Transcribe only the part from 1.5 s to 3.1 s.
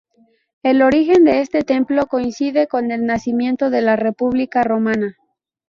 templo coincide con el